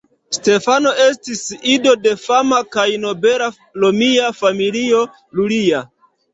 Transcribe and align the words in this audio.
Stefano 0.35 0.93
estis 1.03 1.43
ido 1.73 1.93
de 2.07 2.15
fama 2.23 2.63
kaj 2.77 2.87
nobela 3.05 3.53
romia 3.87 4.35
familio 4.43 5.07
"Iulia". 5.17 5.87